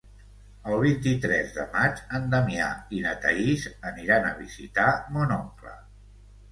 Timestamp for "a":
4.33-4.37